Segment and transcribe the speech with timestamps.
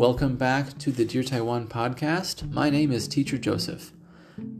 [0.00, 2.50] Welcome back to the Dear Taiwan podcast.
[2.50, 3.92] My name is Teacher Joseph.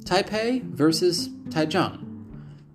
[0.05, 2.27] Taipei versus Taichung,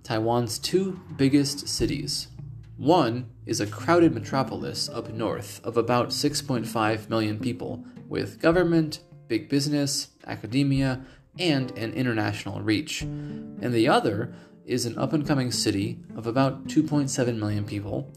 [0.02, 2.30] Taiwan's two biggest cities.
[2.78, 9.48] One is a crowded metropolis up north of about 6.5 million people, with government, big
[9.48, 11.06] business, academia,
[11.38, 13.04] and an international reach.
[13.04, 14.34] And the other
[14.66, 18.12] is an up and coming city of about 2.7 million people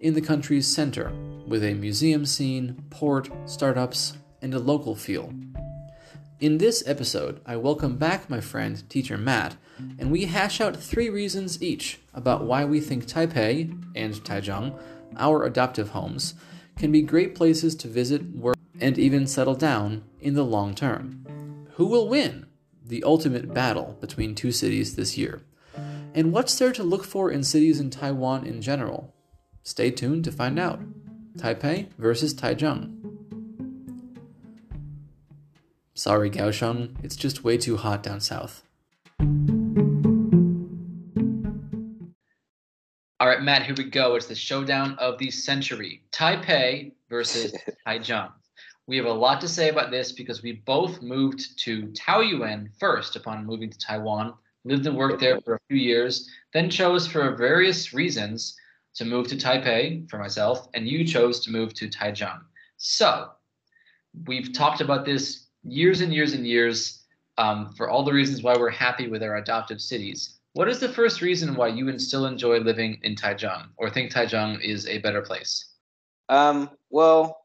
[0.00, 1.12] in the country's center,
[1.46, 5.32] with a museum scene, port, startups, and a local feel.
[6.38, 9.56] In this episode, I welcome back my friend, teacher Matt,
[9.98, 14.78] and we hash out three reasons each about why we think Taipei and Taichung,
[15.16, 16.34] our adoptive homes,
[16.76, 21.66] can be great places to visit, work, and even settle down in the long term.
[21.72, 22.46] Who will win?
[22.86, 25.42] The ultimate battle between two cities this year.
[26.14, 29.12] And what's there to look for in cities in Taiwan in general?
[29.68, 30.80] Stay tuned to find out.
[31.36, 32.94] Taipei versus Taichung.
[35.92, 38.62] Sorry, Kaohsiung, it's just way too hot down south.
[43.20, 44.14] All right, Matt, here we go.
[44.14, 47.54] It's the showdown of the century Taipei versus
[47.86, 48.32] Taichung.
[48.86, 53.16] We have a lot to say about this because we both moved to Taoyuan first
[53.16, 54.32] upon moving to Taiwan,
[54.64, 58.56] lived and worked there for a few years, then chose for various reasons
[58.98, 62.40] to move to Taipei for myself, and you chose to move to Taichung.
[62.76, 63.30] So
[64.26, 67.04] we've talked about this years and years and years
[67.38, 70.38] um, for all the reasons why we're happy with our adoptive cities.
[70.54, 74.60] What is the first reason why you still enjoy living in Taichung or think Taichung
[74.60, 75.74] is a better place?
[76.28, 77.44] Um, well,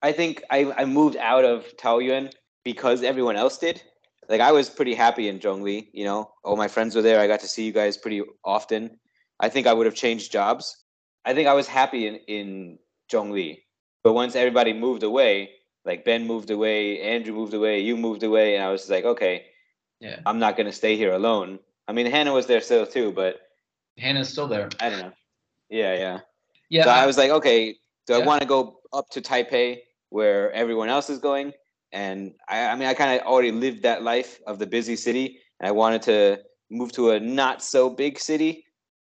[0.00, 2.32] I think I, I moved out of Taoyuan
[2.64, 3.82] because everyone else did.
[4.30, 7.20] Like I was pretty happy in Zhongli, you know, all my friends were there.
[7.20, 8.98] I got to see you guys pretty often.
[9.40, 10.84] I think I would have changed jobs.
[11.24, 12.78] I think I was happy in, in
[13.10, 13.62] Zhongli.
[14.02, 15.50] But once everybody moved away,
[15.84, 19.46] like Ben moved away, Andrew moved away, you moved away, and I was like, okay,
[20.00, 21.58] yeah, I'm not gonna stay here alone.
[21.88, 23.40] I mean, Hannah was there still too, but
[23.96, 24.68] Hannah's still there.
[24.80, 25.12] I don't know.
[25.68, 26.20] Yeah, yeah,
[26.70, 26.84] yeah.
[26.84, 28.20] So I, I was like, okay, do yeah.
[28.20, 31.52] I want to go up to Taipei where everyone else is going?
[31.92, 35.40] And I, I mean, I kind of already lived that life of the busy city,
[35.60, 36.40] and I wanted to
[36.70, 38.64] move to a not so big city.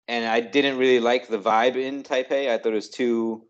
[0.08, 2.50] And I didn't really like the vibe in Taipei.
[2.50, 3.44] I thought it was too,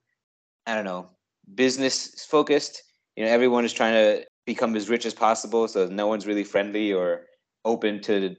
[0.66, 1.09] I don't know,
[1.56, 2.84] business focused
[3.16, 6.44] you know everyone is trying to become as rich as possible so no one's really
[6.44, 7.25] friendly or
[7.66, 8.35] open to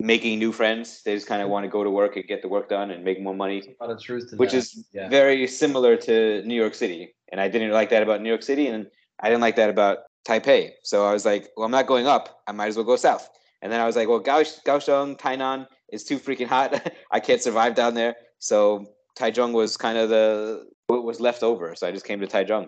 [0.00, 2.48] making new friends they just kind of want to go to work and get the
[2.48, 4.58] work done and make more money a lot of truth which that.
[4.58, 5.08] is yeah.
[5.08, 8.66] very similar to new york city and i didn't like that about new york city
[8.66, 8.86] and
[9.20, 12.42] i didn't like that about taipei so i was like well i'm not going up
[12.48, 13.28] i might as well go south
[13.62, 16.68] and then i was like well kaohsiung tainan is too freaking hot
[17.10, 18.84] i can't survive down there so
[19.18, 22.66] taichung was kind of the what was left over so i just came to taichung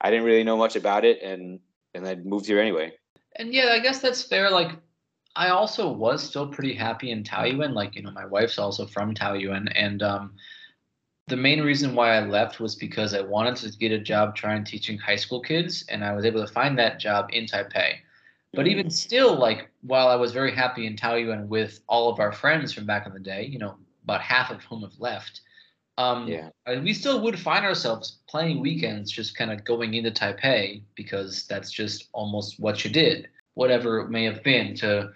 [0.00, 1.60] I didn't really know much about it, and
[1.94, 2.92] and I moved here anyway.
[3.36, 4.50] And yeah, I guess that's fair.
[4.50, 4.72] Like,
[5.34, 7.72] I also was still pretty happy in Taoyuan.
[7.72, 10.34] Like, you know, my wife's also from Taoyuan, and um,
[11.28, 14.64] the main reason why I left was because I wanted to get a job trying
[14.64, 17.96] teaching high school kids, and I was able to find that job in Taipei.
[18.56, 22.32] But even still, like, while I was very happy in Taoyuan with all of our
[22.32, 25.42] friends from back in the day, you know, about half of whom have left,
[25.98, 26.50] um, yeah.
[26.82, 31.70] We still would find ourselves playing weekends, just kind of going into Taipei because that's
[31.70, 35.10] just almost what you did, whatever it may have been, to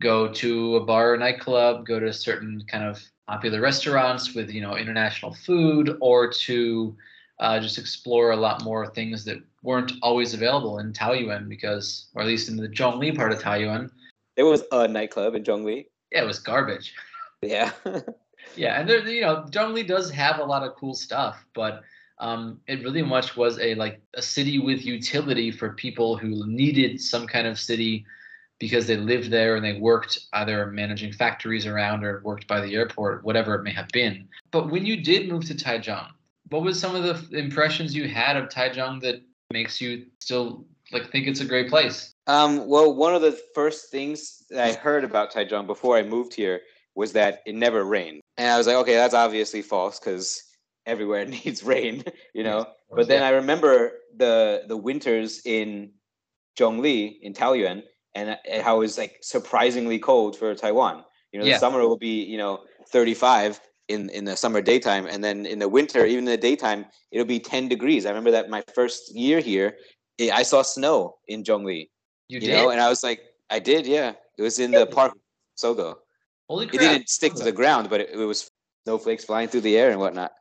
[0.00, 4.62] go to a bar or nightclub, go to certain kind of popular restaurants with you
[4.62, 6.96] know international food, or to
[7.40, 12.22] uh, just explore a lot more things that weren't always available in Taoyuan because, or
[12.22, 13.90] at least in the Zhongli part of Taoyuan.
[14.36, 15.86] There was a nightclub in Zhongli.
[16.12, 16.94] Yeah, it was garbage.
[17.40, 17.70] Yeah.
[18.56, 21.84] yeah, and there, you know, Zhongli does have a lot of cool stuff, but
[22.18, 27.00] um, it really much was a like a city with utility for people who needed
[27.00, 28.04] some kind of city
[28.58, 32.74] because they lived there and they worked either managing factories around or worked by the
[32.74, 34.26] airport, whatever it may have been.
[34.50, 36.08] But when you did move to Taichung,
[36.50, 39.22] what was some of the impressions you had of Taichung that
[39.52, 42.14] makes you still like think it's a great place?
[42.26, 46.34] Um, well, one of the first things that I heard about Taichung before I moved
[46.34, 46.60] here
[46.94, 48.20] was that it never rained.
[48.36, 50.42] And I was like, okay, that's obviously false because
[50.86, 52.04] everywhere needs rain,
[52.34, 52.66] you know.
[52.90, 55.92] but then I remember the the winters in
[56.58, 57.82] Zhongli in Taoyuan
[58.14, 61.04] and how it was like surprisingly cold for Taiwan.
[61.32, 61.54] You know, yeah.
[61.54, 65.58] the summer will be, you know, 35 in in the summer daytime and then in
[65.58, 68.06] the winter even in the daytime it'll be 10 degrees.
[68.06, 69.76] I remember that my first year here,
[70.18, 71.88] it, I saw snow in Zhongli.
[72.28, 73.20] You, you know, and I was like
[73.50, 74.12] I did, yeah.
[74.36, 75.14] It was in the park
[75.58, 75.96] Sogo.
[76.48, 76.74] Holy crap.
[76.74, 78.50] It didn't stick to the ground, but it, it was
[78.84, 80.32] snowflakes flying through the air and whatnot.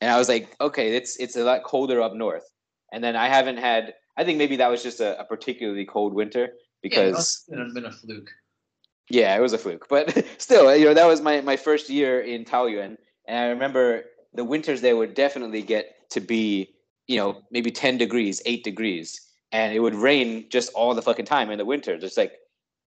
[0.00, 2.44] And I was like, okay, it's it's a lot colder up north.
[2.92, 3.94] and then I haven't had.
[4.16, 6.50] I think maybe that was just a, a particularly cold winter
[6.82, 8.30] because yeah, it been a fluke.
[9.10, 12.20] Yeah, it was a fluke, but still, you know, that was my my first year
[12.20, 12.96] in Taoyuan,
[13.26, 16.70] and I remember the winters there would definitely get to be,
[17.06, 19.20] you know, maybe ten degrees, eight degrees,
[19.52, 22.32] and it would rain just all the fucking time in the winter, just like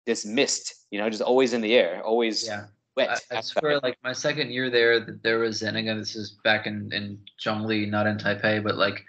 [0.05, 2.65] this mist, you know, just always in the air, always yeah.
[2.95, 3.21] wet.
[3.31, 6.65] I, I swear, like my second year there, there was, and again, this is back
[6.65, 9.03] in in Zhongli, not in Taipei, but like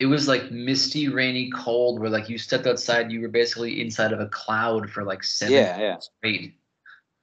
[0.00, 4.12] it was like misty, rainy, cold, where like you stepped outside, you were basically inside
[4.12, 5.98] of a cloud for like seven yeah, yeah.
[5.98, 6.54] straight.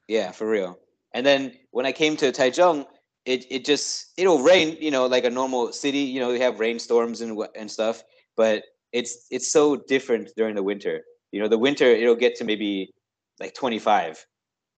[0.07, 0.77] Yeah, for real.
[1.11, 2.85] And then when I came to Taichung,
[3.25, 5.99] it it just it'll rain, you know, like a normal city.
[5.99, 8.03] You know, we have rainstorms and and stuff,
[8.35, 8.63] but
[8.93, 11.03] it's it's so different during the winter.
[11.31, 12.93] You know, the winter it'll get to maybe
[13.39, 14.23] like 25.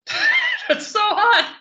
[0.68, 1.52] That's so hot.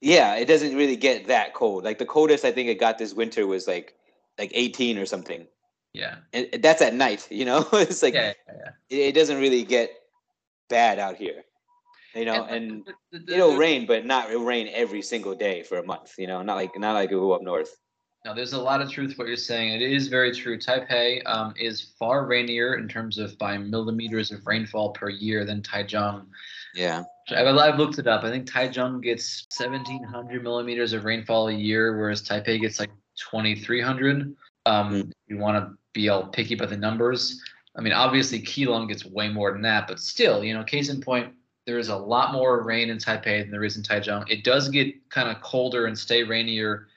[0.00, 1.84] Yeah, it doesn't really get that cold.
[1.84, 3.94] Like the coldest I think it got this winter was like
[4.38, 5.46] like 18 or something.
[5.94, 6.16] Yeah.
[6.32, 7.66] And that's at night, you know?
[7.72, 8.98] it's like yeah, yeah, yeah.
[9.06, 9.90] It, doesn't really get
[10.68, 11.44] bad out here.
[12.14, 15.78] You know, and, and the, it'll rain, but not it'll rain every single day for
[15.78, 17.74] a month, you know, not like not like it will up north.
[18.24, 19.74] Now, there's a lot of truth what you're saying.
[19.74, 20.58] It is very true.
[20.58, 25.60] Taipei um, is far rainier in terms of by millimeters of rainfall per year than
[25.60, 26.26] Taichung.
[26.74, 27.02] Yeah.
[27.30, 28.24] I've, I've looked it up.
[28.24, 32.90] I think Taichung gets 1,700 millimeters of rainfall a year, whereas Taipei gets like
[33.30, 34.34] 2,300.
[34.64, 35.12] Um, mm.
[35.26, 37.42] You want to be all picky about the numbers,
[37.76, 41.00] I mean, obviously Keelung gets way more than that, but still, you know, case in
[41.00, 41.32] point,
[41.66, 44.30] there is a lot more rain in Taipei than there is in Taichung.
[44.30, 46.88] It does get kind of colder and stay rainier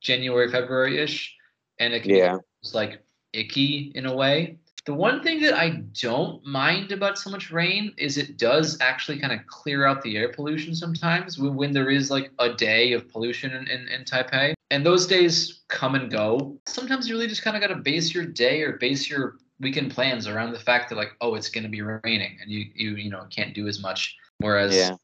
[0.00, 1.36] January, February ish,
[1.78, 2.36] and it can yeah.
[2.62, 3.02] be like
[3.32, 4.58] icky in a way.
[4.84, 9.20] The one thing that I don't mind about so much rain is it does actually
[9.20, 12.92] kind of clear out the air pollution sometimes when, when there is like a day
[12.92, 14.54] of pollution in, in, in Taipei.
[14.72, 16.58] And those days come and go.
[16.66, 19.92] Sometimes you really just kind of got to base your day or base your weekend
[19.92, 22.96] plans around the fact that like, oh, it's going to be raining and you, you,
[22.96, 24.16] you know, can't do as much.
[24.38, 24.96] Whereas yeah.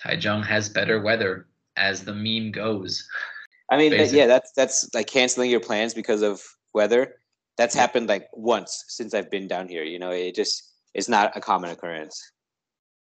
[0.00, 3.04] Taichung has better weather as the meme goes.
[3.68, 6.40] I mean, yeah, that's that's like canceling your plans because of
[6.72, 7.16] weather.
[7.58, 9.82] That's happened like once since I've been down here.
[9.82, 12.22] You know, it just it's not a common occurrence.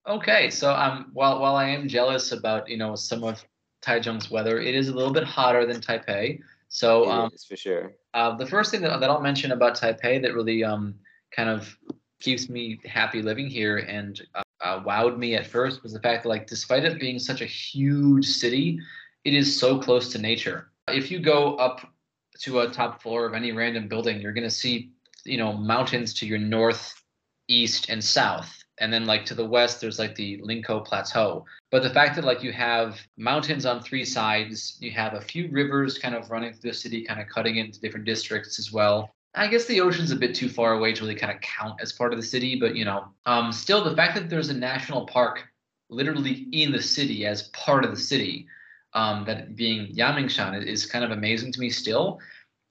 [0.08, 3.46] Okay, so um, while while I am jealous about you know some of
[3.82, 6.42] Taichung's weather, it is a little bit hotter than Taipei.
[6.68, 7.94] So um, for sure.
[8.14, 10.96] Uh, the first thing that, that I'll mention about Taipei that really um
[11.32, 11.76] kind of
[12.20, 16.24] keeps me happy living here and uh, uh, wowed me at first was the fact
[16.24, 18.80] that like despite it being such a huge city,
[19.24, 20.72] it is so close to nature.
[20.88, 21.82] If you go up
[22.42, 24.92] to a top floor of any random building, you're going to see,
[25.26, 26.94] you know, mountains to your north,
[27.48, 28.59] east, and south.
[28.80, 31.46] And then like to the west, there's like the Linkou Plateau.
[31.72, 35.50] But the fact that like you have mountains on three sides, you have a few
[35.52, 39.12] rivers kind of running through the city, kind of cutting into different districts as well.
[39.36, 41.92] I guess the ocean's a bit too far away to really kind of count as
[41.92, 45.06] part of the city, but you know, um, still the fact that there's a national
[45.06, 45.44] park
[45.90, 48.48] literally in the city as part of the city
[48.94, 52.20] um, that being Yangmingshan is kind of amazing to me still.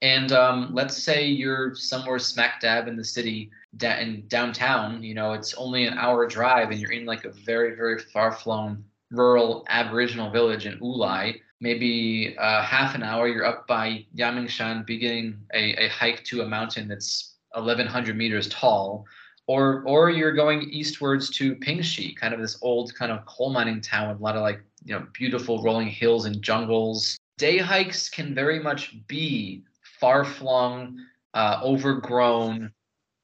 [0.02, 5.02] And um, let's say you're somewhere smack dab in the city, da- in downtown.
[5.02, 8.84] You know, it's only an hour drive, and you're in like a very, very far-flung
[9.10, 11.40] rural Aboriginal village in Wulai.
[11.60, 16.46] Maybe uh, half an hour, you're up by Yangmingshan, beginning a, a hike to a
[16.46, 19.06] mountain that's 1,100 meters tall
[19.48, 23.80] or or you're going eastwards to Pingxi, kind of this old kind of coal mining
[23.80, 27.18] town with a lot of like you know beautiful rolling hills and jungles.
[27.38, 29.64] Day hikes can very much be
[30.00, 30.98] far flung,
[31.34, 32.70] uh, overgrown,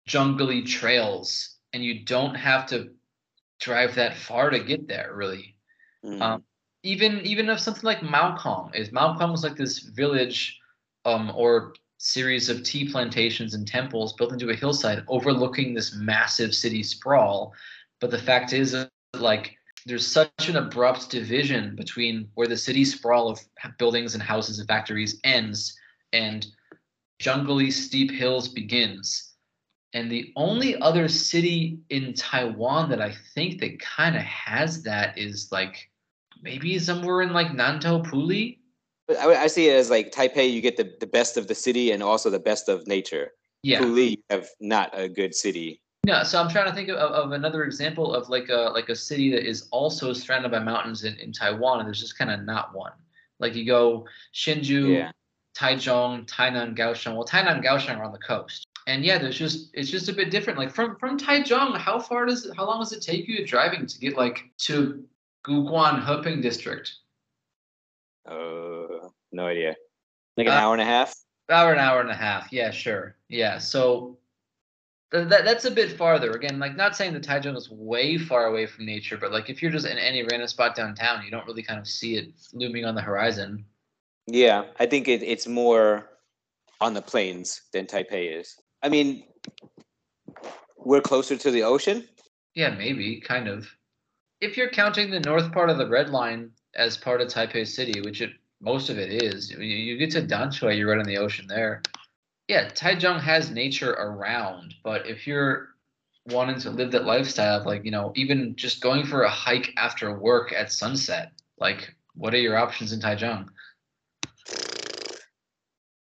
[0.06, 2.90] jungly trails, and you don't have to
[3.60, 5.12] drive that far to get there.
[5.14, 5.56] Really,
[6.04, 6.20] mm.
[6.20, 6.42] um,
[6.82, 10.58] even even if something like Maokong is Maokong is like this village
[11.04, 16.54] um, or series of tea plantations and temples built into a hillside overlooking this massive
[16.54, 17.54] city sprawl.
[18.00, 18.76] But the fact is,
[19.14, 19.56] like,
[19.86, 23.40] there's such an abrupt division between where the city sprawl of
[23.78, 25.78] buildings and houses and factories ends
[26.12, 26.46] and
[27.18, 29.33] jungly steep hills begins.
[29.94, 35.16] And the only other city in Taiwan that I think that kind of has that
[35.16, 35.88] is like
[36.42, 38.58] maybe somewhere in like Nantou Puli
[39.08, 41.90] I, I see it as like Taipei, you get the, the best of the city
[41.90, 43.32] and also the best of nature.
[43.62, 43.80] Yeah.
[43.80, 45.80] Puli, have not a good city.
[46.06, 48.96] No, so I'm trying to think of, of another example of like a like a
[48.96, 52.44] city that is also surrounded by mountains in, in Taiwan, and there's just kind of
[52.44, 52.92] not one.
[53.40, 55.12] Like you go Hsinchu, yeah.
[55.56, 57.14] Taichung, Tainan, Kaohsiung.
[57.14, 60.12] Well, Tainan and Kaohsiung are on the coast, and yeah, there's just it's just a
[60.12, 60.58] bit different.
[60.58, 63.86] Like from from Taichung, how far does it, how long does it take you driving
[63.86, 65.04] to get like to
[65.44, 66.92] Guguan Heping district?
[68.26, 69.74] Uh, no idea.
[70.36, 71.14] Like an uh, hour and a half.
[71.50, 72.52] Hour, an hour and a half.
[72.52, 73.16] Yeah, sure.
[73.28, 74.18] Yeah, so
[75.12, 76.32] th- that that's a bit farther.
[76.32, 79.62] Again, like not saying the Taichung is way far away from nature, but like if
[79.62, 82.84] you're just in any random spot downtown, you don't really kind of see it looming
[82.84, 83.64] on the horizon.
[84.26, 86.10] Yeah, I think it, it's more
[86.80, 88.56] on the plains than Taipei is.
[88.84, 89.24] I mean,
[90.76, 92.06] we're closer to the ocean.
[92.54, 93.66] Yeah, maybe, kind of.
[94.42, 98.02] If you're counting the north part of the red line as part of Taipei City,
[98.02, 101.16] which it most of it is, you, you get to Danshui, you're right on the
[101.16, 101.82] ocean there.
[102.46, 105.70] Yeah, Taichung has nature around, but if you're
[106.26, 109.72] wanting to live that lifestyle of like, you know, even just going for a hike
[109.78, 113.48] after work at sunset, like what are your options in Taichung?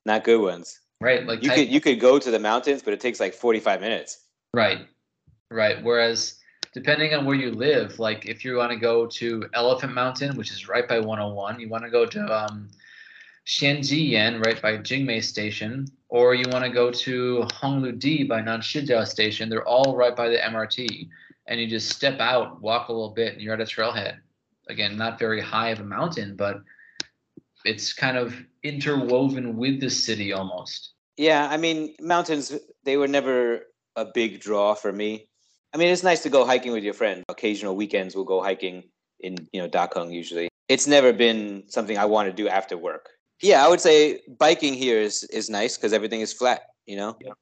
[0.04, 0.81] Not good ones.
[1.02, 3.34] Right, like You Tai- could you could go to the mountains, but it takes like
[3.34, 4.18] forty five minutes.
[4.54, 4.86] Right.
[5.50, 5.82] Right.
[5.82, 6.38] Whereas
[6.72, 10.50] depending on where you live, like if you want to go to Elephant Mountain, which
[10.50, 12.70] is right by 101, you want to go to um
[13.46, 19.48] Xianjiyan, right by Jingmei Station, or you want to go to Hongludi by Nanshijiao Station,
[19.48, 21.08] they're all right by the MRT.
[21.48, 24.18] And you just step out, walk a little bit, and you're at a trailhead.
[24.68, 26.62] Again, not very high of a mountain, but
[27.64, 30.92] it's kind of interwoven with the city almost.
[31.16, 32.52] Yeah, I mean, mountains
[32.84, 33.62] they were never
[33.96, 35.28] a big draw for me.
[35.74, 37.22] I mean, it's nice to go hiking with your friend.
[37.28, 38.84] Occasional weekends we'll go hiking
[39.20, 40.48] in, you know, Dakeng usually.
[40.68, 43.08] It's never been something I want to do after work.
[43.42, 47.16] Yeah, I would say biking here is is nice because everything is flat, you know.
[47.20, 47.32] Yeah,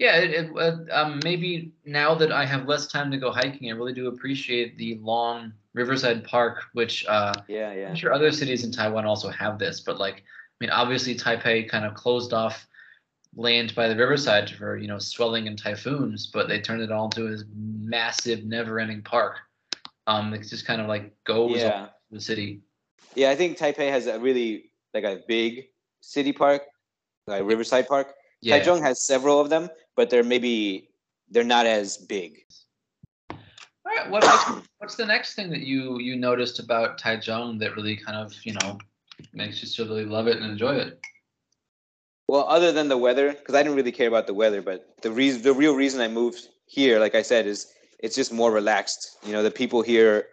[0.00, 3.74] it, it, uh, um, maybe now that I have less time to go hiking, I
[3.74, 7.88] really do appreciate the long Riverside Park, which uh, Yeah, yeah.
[7.88, 11.68] I'm sure other cities in Taiwan also have this, but like, I mean, obviously Taipei
[11.68, 12.66] kind of closed off
[13.36, 17.04] land by the riverside for you know swelling and typhoons, but they turned it all
[17.04, 19.36] into this massive, never-ending park.
[20.06, 21.88] Um, it just kind of like goes Yeah.
[22.10, 22.62] the city.
[23.14, 25.68] Yeah, I think Taipei has a really like a big
[26.00, 26.62] city park,
[27.26, 28.14] like Riverside Park.
[28.40, 28.58] Yeah.
[28.58, 30.88] Taichung has several of them, but they're maybe
[31.30, 32.44] they're not as big.
[33.30, 33.38] All
[33.84, 34.10] right.
[34.10, 38.16] What makes, what's the next thing that you you noticed about Taichung that really kind
[38.16, 38.78] of you know
[39.32, 41.00] makes you still really love it and enjoy it?
[42.28, 45.10] Well, other than the weather, because I didn't really care about the weather, but the
[45.10, 49.18] reason, the real reason I moved here, like I said, is it's just more relaxed.
[49.26, 50.28] You know, the people here,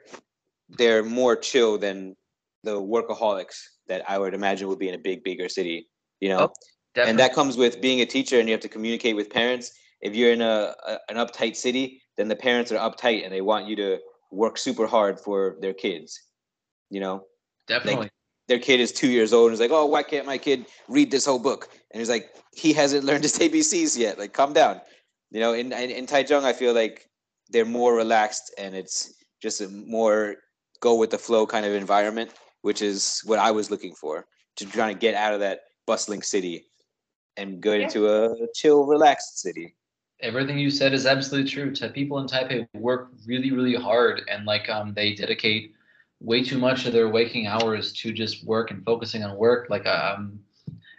[0.69, 2.15] they're more chill than
[2.63, 5.89] the workaholics that I would imagine would be in a big, bigger city.
[6.19, 6.53] You know, Oh,
[6.97, 7.09] Definitely.
[7.11, 9.71] and that comes with being a teacher, and you have to communicate with parents.
[10.01, 13.41] If you're in a, a an uptight city, then the parents are uptight, and they
[13.41, 13.99] want you to
[14.31, 16.19] work super hard for their kids.
[16.89, 17.25] You know,
[17.67, 18.09] definitely.
[18.47, 21.11] their kid is two years old and is like, oh, why can't my kid read
[21.11, 21.69] this whole book?
[21.91, 24.17] And he's like, he hasn't learned his ABCs yet.
[24.17, 24.81] Like, calm down.
[25.29, 27.07] You know, in in, in Taichung, I feel like
[27.51, 30.37] they're more relaxed and it's just a more
[30.81, 32.31] go with the flow kind of environment,
[32.63, 34.25] which is what I was looking for
[34.55, 36.65] to try to get out of that bustling city
[37.37, 37.83] and go Yeah.
[37.83, 39.75] into a chill, relaxed city.
[40.21, 41.73] Everything you said is absolutely true.
[41.73, 45.73] Ta- People in Taipei work really, really hard, and like um, they dedicate
[46.19, 49.69] way too much of their waking hours to just work and focusing on work.
[49.69, 50.39] Like um,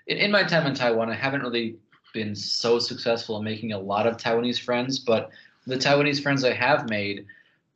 [0.06, 1.76] in, in my time in Taiwan, I haven't really
[2.14, 5.30] been so successful in making a lot of Taiwanese friends, but
[5.66, 7.26] the Taiwanese friends I have made,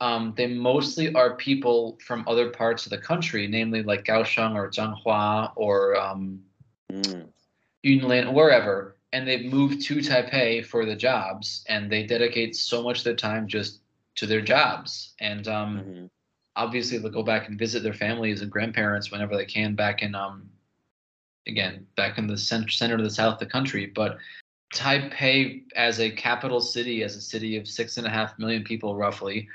[0.01, 4.71] um, they mostly are people from other parts of the country, namely like Kaohsiung or
[4.71, 6.41] Zhanghua or um,
[6.93, 7.32] Mm.
[7.85, 12.99] Yunlin, wherever, and they've moved to Taipei for the jobs, and they dedicate so much
[12.99, 13.81] of their time just
[14.17, 15.15] to their jobs.
[15.21, 16.11] And um, Mhm.
[16.57, 20.15] obviously, they'll go back and visit their families and grandparents whenever they can back in,
[20.15, 20.49] um,
[21.47, 23.87] again, back in the center, center to the south of the country.
[23.87, 24.19] But
[24.75, 28.97] Taipei, as a capital city, as a city of six and a half million people
[28.97, 29.49] roughly,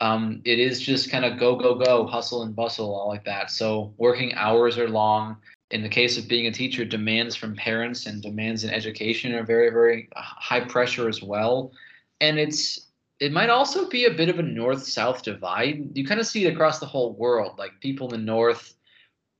[0.00, 3.50] um, it is just kind of go, go, go, hustle and bustle, all like that.
[3.50, 5.36] So working hours are long
[5.70, 9.44] in the case of being a teacher, demands from parents and demands in education are
[9.44, 11.72] very, very high pressure as well.
[12.20, 12.86] And it's
[13.18, 15.90] it might also be a bit of a north-south divide.
[15.94, 17.58] You kind of see it across the whole world.
[17.58, 18.74] Like people in the north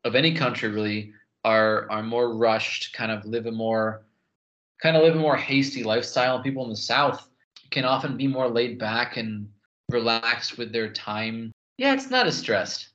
[0.05, 1.13] of any country really
[1.45, 4.05] are are more rushed, kind of live a more
[4.83, 6.43] kind of live a more hasty lifestyle.
[6.43, 7.29] People in the south
[7.71, 9.49] can often be more laid back and
[9.91, 11.53] relaxed with their time.
[11.79, 12.89] Yeah, it's not as stressed.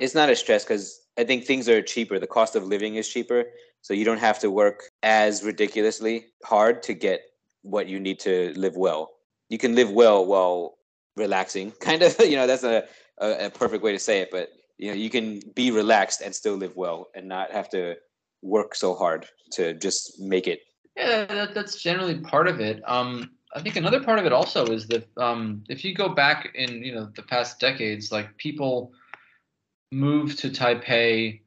[0.00, 2.18] it's not as stressed because I think things are cheaper.
[2.18, 3.44] The cost of living is cheaper,
[3.82, 7.22] so you don't have to work as ridiculously hard to get
[7.62, 9.10] what you need to live well.
[9.48, 10.78] You can live well while
[11.16, 12.18] relaxing, kind of.
[12.20, 12.84] You know, that's a,
[13.18, 14.30] a, a perfect way to say it.
[14.30, 17.96] But you know, you can be relaxed and still live well, and not have to
[18.42, 20.60] work so hard to just make it.
[20.96, 22.82] Yeah, that, that's generally part of it.
[22.86, 26.50] Um, I think another part of it also is that um, if you go back
[26.54, 28.92] in you know the past decades, like people
[29.92, 31.40] move to Taipei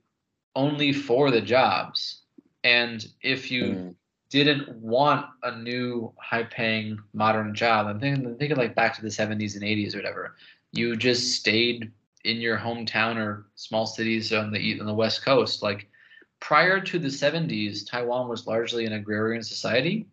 [0.56, 2.22] only for the jobs,
[2.64, 3.96] and if you Mm.
[4.30, 7.88] didn't want a new high-paying modern job.
[7.88, 10.36] I'm thinking, thinking like back to the 70s and 80s or whatever.
[10.72, 11.92] You just stayed
[12.26, 15.64] in your hometown or small cities on the on the west coast.
[15.64, 15.90] Like
[16.40, 20.06] prior to the 70s, Taiwan was largely an agrarian society,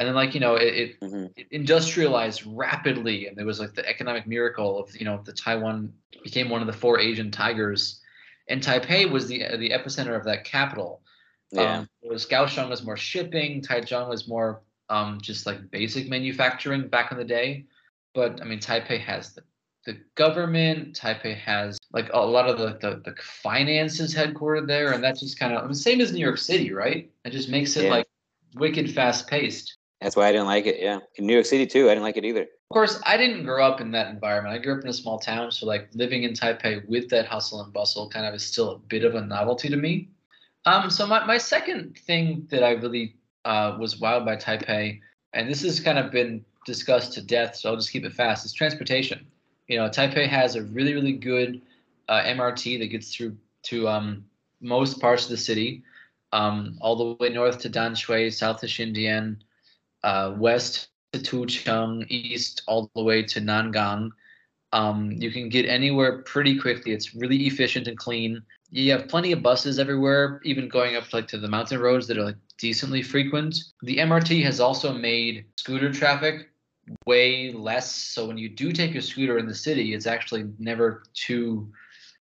[0.00, 3.74] and then like you know it, it, hmm it industrialized rapidly, and there was like
[3.74, 5.92] the economic miracle of you know the Taiwan
[6.24, 8.00] became one of the four Asian tigers,
[8.48, 11.02] and Taipei was the the epicenter of that capital.
[11.52, 11.80] Yeah.
[11.80, 17.12] Um, whereas Kaohsiung was more shipping, Taichung was more um, just like basic manufacturing back
[17.12, 17.66] in the day.
[18.14, 19.42] But I mean, Taipei has the,
[19.84, 20.96] the government.
[20.98, 25.38] Taipei has like a lot of the, the, the finances headquartered there, and that's just
[25.38, 27.10] kind of I mean, same as New York City, right?
[27.24, 27.90] It just makes it Yeah.
[27.90, 28.06] like
[28.54, 29.76] wicked fast paced.
[30.00, 30.80] That's why I didn't like it.
[30.80, 31.00] Yeah.
[31.16, 32.42] In New York City too, I didn't like it either.
[32.42, 34.54] Of course, I didn't grow up in that environment.
[34.54, 37.60] I grew up in a small town, so like living in Taipei with that hustle
[37.62, 40.08] and bustle kind of is still a bit of a novelty to me.
[40.66, 45.00] Um, so my, my second thing that I really uh, was wowed by Taipei,
[45.32, 48.44] and this has kind of been discussed to death, so I'll just keep it fast,
[48.44, 49.26] is transportation.
[49.68, 51.60] You know, Taipei has a really, really good
[52.08, 54.24] uh, MRT that gets through to um,
[54.60, 55.82] most parts of the city,
[56.32, 59.36] um, all the way north to Danshui, south to Xindian,
[60.02, 64.10] uh, west to Tucheng, east all the way to Nangang.
[64.72, 66.92] Um, you can get anywhere pretty quickly.
[66.92, 68.40] It's really efficient and clean.
[68.70, 72.18] You have plenty of buses everywhere, even going up like to the mountain roads that
[72.18, 73.56] are like decently frequent.
[73.82, 76.50] The MRT has also made scooter traffic
[77.06, 77.94] way less.
[77.94, 81.72] So when you do take a scooter in the city, it's actually never too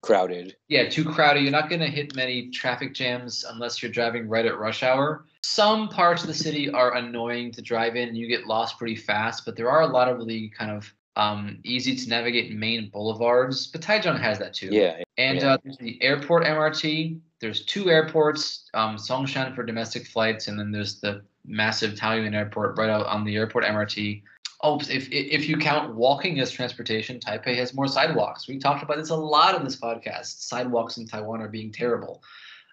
[0.06, 0.56] Crowded.
[0.68, 1.42] yeah, too crowded.
[1.42, 5.26] You're not going to hit many traffic jams unless you're driving right at rush hour.
[5.42, 8.96] Some parts of the city are annoying to drive in and you get lost pretty
[8.96, 12.90] fast, but there are a lot of really kind of um, easy to navigate main
[12.90, 13.66] boulevards.
[13.66, 14.68] But Taichung has that too.
[14.70, 15.02] Yeah.
[15.18, 15.54] And yeah.
[15.54, 17.20] uh, there's the airport MRT.
[17.40, 22.78] There's two airports, um, Songshan for domestic flights, and then there's the massive Taoyuan airport
[22.78, 24.22] right out on the airport MRT.
[24.62, 28.48] Oh, if if you count walking as transportation, Taipei has more sidewalks.
[28.48, 30.40] We talked about this a lot in this podcast.
[30.42, 32.22] Sidewalks in Taiwan are being terrible,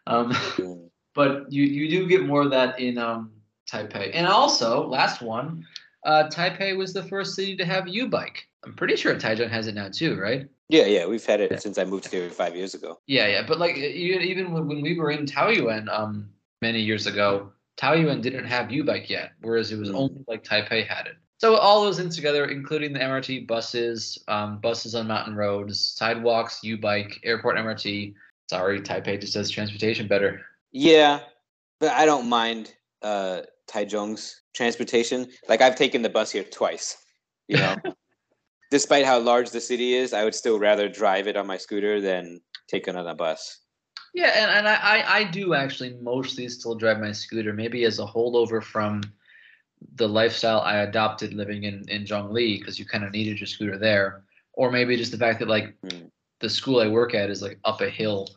[0.08, 0.34] um,
[1.14, 3.34] but you you do get more of that in um,
[3.70, 4.12] Taipei.
[4.14, 5.66] And also, last one,
[6.06, 8.48] uh, Taipei was the first city to have U-bike.
[8.64, 10.48] I'm pretty sure Taichung has it now too, right?
[10.70, 11.06] Yeah, yeah.
[11.06, 11.58] We've had it Yeah.
[11.58, 13.00] since I moved here five years ago.
[13.06, 16.30] Yeah, yeah, but like even when, when we were in Taoyuan um
[16.62, 19.96] many years ago, Taoyuan didn't have U-bike yet, whereas it was Mm.
[19.96, 21.16] only like Taipei had it.
[21.40, 26.64] So all those things together, including the MRT buses, um, buses on mountain roads, sidewalks,
[26.64, 28.14] U-bike, airport MRT.
[28.50, 30.46] Sorry, Taipei just does transportation better.
[30.72, 31.20] Yeah,
[31.80, 35.28] but I don't mind uh Taichung's transportation.
[35.50, 36.98] Like I've taken the bus here twice.
[37.50, 37.76] You know,
[38.74, 42.02] despite how large the city is, I would still rather drive it on my scooter
[42.02, 43.60] than take it on a bus.
[44.16, 48.06] Yeah, and, and I, I, do actually mostly still drive my scooter, maybe as a
[48.06, 49.04] holdover from
[49.98, 53.78] the lifestyle I adopted living in, in Zhongli, because you kind of needed your scooter
[53.78, 54.24] there.
[54.54, 56.08] Or maybe just the fact that like Hmm.
[56.40, 58.28] the school I work at is like up a hill.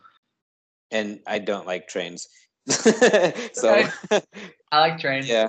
[0.90, 2.28] And I don't like trains.
[2.68, 3.88] so
[4.70, 5.30] I like trains.
[5.30, 5.48] yeah.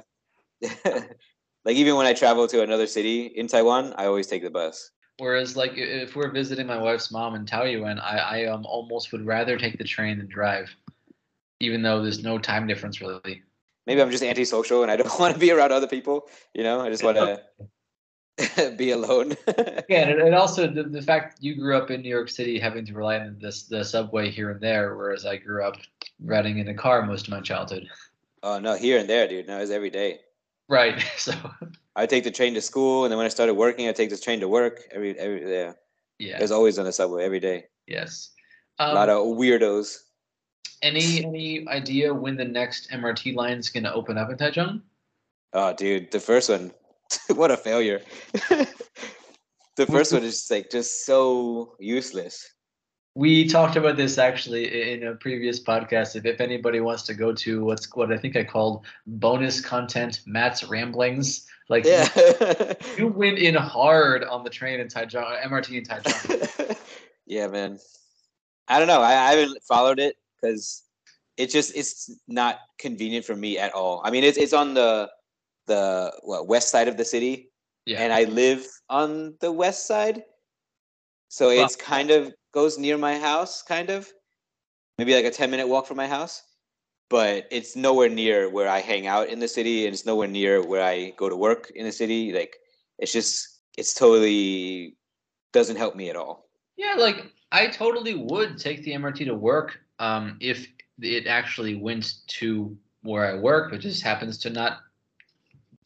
[1.68, 4.92] like even when I travel to another city in Taiwan, I always take the bus.
[5.18, 9.26] Whereas like if we're visiting my wife's mom in Taoyuan, I, I um almost would
[9.26, 10.74] rather take the train than drive.
[11.60, 13.44] Even though there's no time difference really.
[13.86, 16.30] Maybe I'm just antisocial and I don't want to be around other people.
[16.54, 19.36] You know, I just want to be alone.
[19.90, 22.86] Yeah, and, and also the, the fact you grew up in New York City having
[22.86, 25.76] to rely on this the subway here and there, whereas I grew up
[26.24, 27.90] riding in a car most of my childhood.
[28.44, 29.48] oh no, here and there, dude.
[29.48, 30.20] No, it's every day.
[30.70, 31.04] Right.
[31.18, 31.34] So
[31.96, 34.18] I take the train to school, and then when I started working, I take the
[34.18, 34.82] train to work.
[34.92, 35.74] Every every yeah,
[36.20, 36.38] yeah.
[36.38, 37.66] there's always on the subway every day.
[37.88, 38.32] Yes.
[38.80, 39.98] A lot Um, of weirdos.
[40.84, 44.82] any any idea when the next MRT line is gonna open up in Taichung?
[45.54, 46.72] Oh, dude, the first one,
[47.36, 48.02] what a failure.
[49.76, 52.46] the first one is just like just so useless.
[53.18, 56.16] We talked about this actually in a previous podcast.
[56.16, 60.22] If, if anybody wants to go to what's what I think I called bonus content,
[60.28, 62.08] Matt's ramblings, like Yeah.
[62.98, 66.78] you went in hard on the train in Taichung, MRT in Taichung.
[67.26, 67.80] yeah, man.
[68.68, 69.02] I don't know.
[69.02, 70.84] I, I haven't followed it because
[71.38, 74.00] it's just it's not convenient for me at all.
[74.04, 75.10] I mean, it's it's on the
[75.66, 77.50] the what, west side of the city,
[77.88, 77.98] yeah.
[77.98, 80.24] and I live on the west side,
[81.30, 84.12] so Well- it's kind of goes near my house, kind of
[84.98, 86.42] maybe like a ten minute walk from my house,
[87.08, 90.66] but it's nowhere near where I hang out in the city, and it's nowhere near
[90.66, 92.34] where I go to work in the city.
[92.34, 92.56] Like
[92.98, 94.96] it's just it's totally
[95.54, 96.50] doesn't help me at all.
[96.78, 100.68] Yeah, like I totally would take the MRT to work um, if
[101.00, 104.80] it actually went to where I work, but just happens to not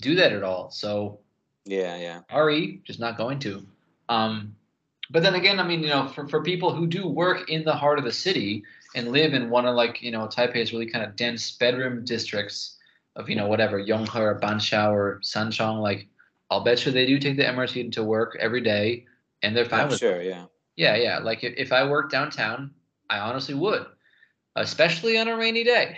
[0.01, 0.71] do that at all.
[0.71, 1.19] So
[1.65, 2.21] Yeah, yeah.
[2.33, 3.67] RE, just not going to.
[4.07, 4.55] Um,
[5.11, 7.75] but then again, I mean, you know, for, for people who do work in the
[7.75, 8.63] heart of the city
[8.95, 12.77] and live in one of like, you know, Taipei's really kind of dense bedroom districts
[13.15, 16.07] of, you know, whatever, Yonghe or Banqiao or Sanchong, like,
[16.49, 19.05] I'll bet you they do take the MRT to work every day
[19.41, 19.99] and they're fine I'm with it.
[19.99, 20.45] sure, yeah.
[20.75, 21.19] Yeah, yeah.
[21.19, 22.71] Like if, if I work downtown,
[23.09, 23.85] I honestly would,
[24.55, 25.97] especially on a rainy day.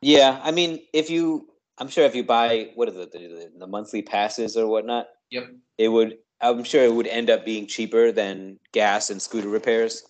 [0.00, 3.66] Yeah, I mean, if you, I'm sure if you buy what are the the, the
[3.66, 5.50] monthly passes or whatnot, Yep.
[5.76, 6.18] it would.
[6.40, 10.04] I'm sure it would end up being cheaper than gas and scooter repairs.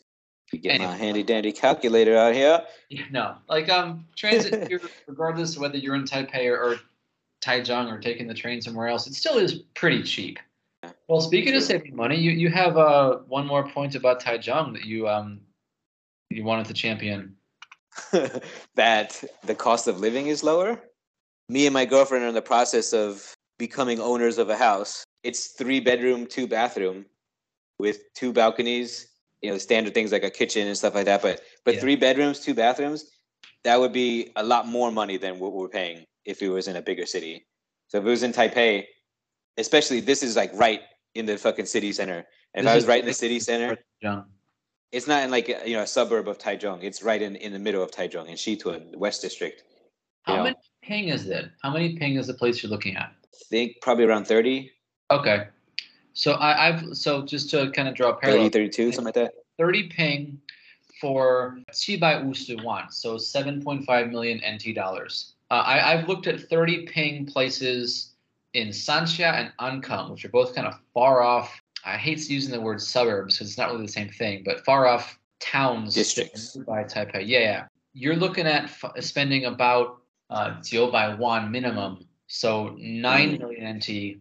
[0.53, 2.63] You get my handy dandy calculator out here.
[2.89, 6.77] Yeah, no, like um, transit here, regardless of whether you're in Taipei or, or
[7.43, 10.39] Taichung or taking the train somewhere else, it still is pretty cheap.
[11.09, 14.85] Well, speaking of saving money, you, you have uh one more point about Taichung that
[14.85, 15.41] you um
[16.31, 17.37] you wanted to champion.
[18.75, 20.81] that the cost of living is lower.
[21.49, 25.05] Me and my girlfriend are in the process of becoming owners of a house.
[25.23, 27.07] It's three bedroom, two bathroom,
[27.79, 29.07] with two balconies.
[29.43, 31.23] You know, standard things like a kitchen and stuff like that.
[31.23, 31.81] But but Yeah.
[31.81, 33.09] three bedrooms, two bathrooms,
[33.63, 36.75] that would be a lot more money than what we're paying if it was in
[36.77, 37.47] a bigger city.
[37.87, 38.87] So if it was in Taipei,
[39.57, 40.83] especially this is like right
[41.15, 42.27] in the fucking city center.
[42.55, 43.79] And if This I was right in the city center,
[44.91, 46.83] it's not in like you know a suburb of Taichung.
[46.83, 49.63] It's right in, in the middle of Taichung in Xitun, the West District.
[50.23, 50.43] How Yeah.
[50.45, 51.51] many ping is it?
[51.63, 53.11] How many ping is the place you're looking at?
[53.23, 54.71] I think probably around 30,
[55.11, 55.47] Okay,
[56.13, 59.15] so I, I've so just to kind of draw a 30, parallel, 32, something like
[59.15, 59.33] that.
[59.59, 60.41] 30 ping
[61.01, 65.33] for 750万, so 7.5 million NT dollars.
[65.51, 68.13] Uh, I, I've looked at 30 ping places
[68.53, 71.59] in Sanxia and Ankang, which are both kind of far off.
[71.87, 74.87] I hate using the word suburbs because it's not really the same thing, but far
[74.87, 76.57] off towns Districts.
[76.67, 77.27] by Taipei.
[77.27, 77.65] Yeah, yeah.
[77.95, 83.39] You're looking at f- spending about uh, 900万 minimum, so 9 Mm.
[83.39, 84.21] million NT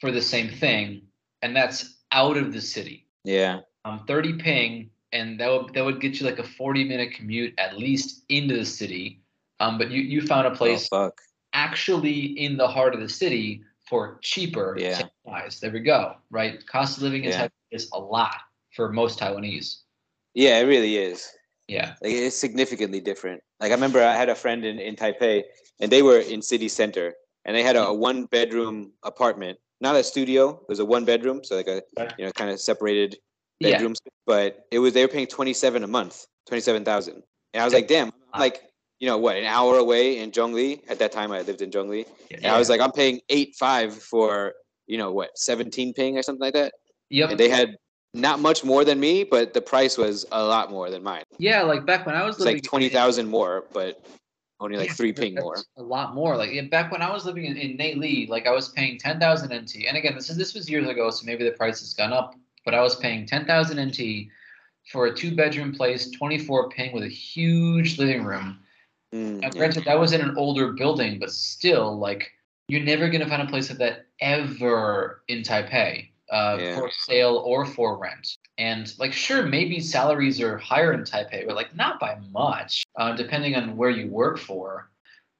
[0.00, 1.02] for the same thing,
[1.42, 3.60] and that's out of the city Yeah.
[3.84, 7.54] um, 30 ping, and that would that would get you like a 40 minute commute
[7.58, 9.20] at least into the city.
[9.60, 11.10] Um, but you you found a place Oh,
[11.52, 15.08] actually in the heart of the city for cheaper Yeah.
[15.24, 15.60] price.
[15.60, 16.16] There we go.
[16.30, 17.48] Right, cost of living in Yeah.
[17.72, 18.36] Is a lot
[18.74, 19.82] for most Taiwanese.
[20.34, 21.28] Yeah, it really is.
[21.66, 23.42] Yeah, Like, it's significantly different.
[23.58, 25.42] Like I remember I had a friend in, in Taipei
[25.80, 29.96] and they were in city center and they had a, a one bedroom apartment, not
[29.96, 30.50] a studio.
[30.50, 31.82] It was a one bedroom, so like a
[32.18, 33.16] you know kind of separated
[33.60, 34.00] yeah, bedrooms.
[34.26, 37.22] But it was they were paying twenty seven a month, twenty seven thousand.
[37.54, 38.62] And I was like, damn, I'm like
[38.98, 40.80] you know what, an hour away in Zhongli.
[40.88, 42.06] At that time, I lived in Zhongli.
[42.30, 42.38] yeah.
[42.38, 44.54] And I was like, I'm paying eight five for
[44.86, 46.72] you know what, seventeen ping or something like that.
[47.10, 47.30] yep.
[47.30, 47.76] And they had
[48.14, 51.24] not much more than me, but the price was a lot more than mine.
[51.38, 54.02] yeah, like back when I was It's living like twenty thousand more, but
[54.60, 55.56] only like Yeah, three ping more.
[55.76, 56.36] A lot more.
[56.36, 59.20] Like yeah, back when I was living in, in Neili, like I was paying ten
[59.20, 59.86] thousand NT.
[59.86, 62.34] And again, this is this was years ago, so maybe the price has gone up.
[62.64, 64.28] But I was paying ten thousand NT
[64.90, 68.60] for a two bedroom place, twenty four ping with a huge living room.
[69.14, 69.58] Mm, Now, yeah.
[69.58, 72.32] granted, that was in an older building, but still, like
[72.68, 76.74] you're never gonna find a place like that ever in Taipei, uh, Yeah.
[76.74, 78.38] for sale or for rent.
[78.58, 83.14] And like, sure, maybe salaries are higher in Taipei, but like not by much, uh,
[83.14, 84.90] depending on where you work for.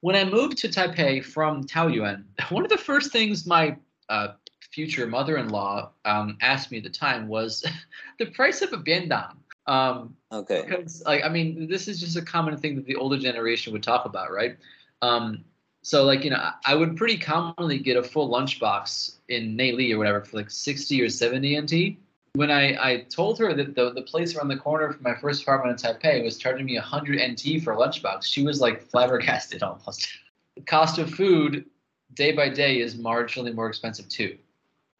[0.00, 3.76] When I moved to Taipei from Taoyuan, one of the first things my
[4.08, 4.34] uh,
[4.70, 7.64] future mother-in-law um, asked me at the time was
[8.18, 9.36] the price of a biandang.
[9.66, 10.62] Um, Okay.
[10.62, 13.82] because like I mean, this is just a common thing that the older generation would
[13.82, 14.56] talk about, right?
[15.02, 15.44] Um,
[15.86, 19.98] so like you know, I- would pretty commonly get a full lunchbox in Neili or
[19.98, 21.96] whatever for like sixty or seventy NT.
[22.34, 25.42] When I, I told her that the, the place around the corner from my first
[25.42, 29.62] apartment in Taipei was charging me 100 NT for a lunchbox, she was like flabbergasted
[29.68, 30.08] almost.
[30.56, 31.64] the cost of food
[32.12, 34.36] day by day is marginally more expensive too.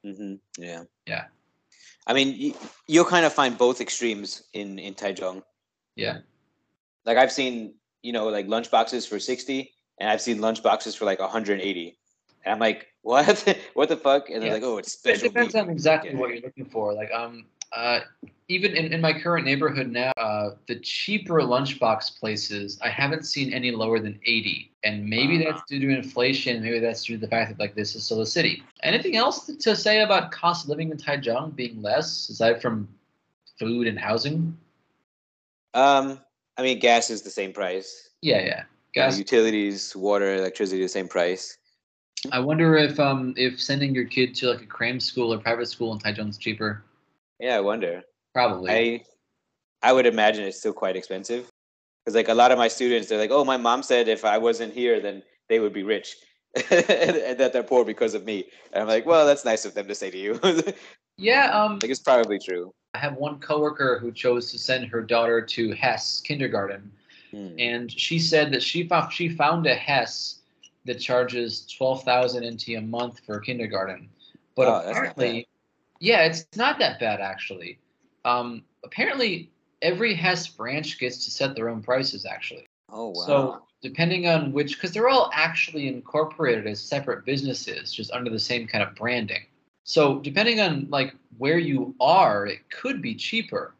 [0.07, 0.37] Mm-hmm.
[0.62, 0.85] Yeah.
[1.07, 1.25] Yeah.
[2.07, 2.55] I mean,
[2.87, 5.42] you'll kind of find both extremes in in Taichung.
[5.96, 6.20] Yeah.
[7.05, 10.94] Like I've seen, you know, like lunch boxes for sixty, and I've seen lunch boxes
[10.94, 11.98] for like one hundred and eighty.
[12.44, 13.59] And I'm like, what?
[13.74, 14.30] what the fuck?
[14.30, 14.54] And they're Yeah.
[14.54, 15.26] like, oh, it's special.
[15.26, 15.62] It depends beef.
[15.62, 16.16] on exactly Yeah.
[16.18, 16.92] what you're looking for.
[16.94, 18.00] Like, um, uh,
[18.48, 23.52] even in, in my current neighborhood now, uh, the cheaper lunchbox places, I haven't seen
[23.52, 24.72] any lower than 80.
[24.85, 25.50] And maybe Ah.
[25.50, 26.62] that's due to inflation.
[26.62, 28.62] Maybe that's due to the fact that like this is still a city.
[28.85, 32.88] Anything else to say about cost of living in Taichung being less, aside from
[33.59, 34.56] food and housing?
[35.74, 36.20] Um,
[36.56, 38.11] I mean, gas is the same price.
[38.22, 38.62] Yeah, yeah.
[38.96, 39.18] Gas.
[39.18, 41.59] utilities, water, electricity, the same price.
[42.32, 45.66] I wonder if um if sending your kid to like a cram school or private
[45.68, 46.82] school in Taichung is cheaper.
[47.38, 48.02] Yeah, I wonder.
[48.35, 48.70] Probably.
[48.70, 49.04] I
[49.82, 51.48] I would imagine it's still quite expensive.
[52.04, 54.38] because like a lot of my students, they're like, "Oh, my mom said if I
[54.38, 56.16] wasn't here, then they would be rich."
[56.70, 58.46] and that they're poor because of me.
[58.72, 60.40] And I'm like, well, that's nice of them to say to you.
[61.18, 62.72] yeah, um, like it's probably true.
[62.94, 66.90] I have one coworker who chose to send her daughter to Hess kindergarten,
[67.30, 67.58] hmm.
[67.58, 70.40] and she said that she found she found a Hess
[70.84, 74.08] that charges twelve thousand NT a month for kindergarten,
[74.54, 75.48] but oh, apparently,
[76.00, 77.78] yeah, it's not that bad actually.
[78.24, 79.50] Um, apparently,
[79.82, 82.66] every Hess branch gets to set their own prices actually.
[82.90, 83.26] Oh wow!
[83.26, 88.38] So depending on which, because they're all actually incorporated as separate businesses, just under the
[88.38, 89.46] same kind of branding.
[89.84, 93.74] So depending on like where you are, it could be cheaper.